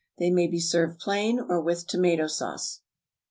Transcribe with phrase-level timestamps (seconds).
[0.17, 2.81] They may be served plain or with tomato sauce.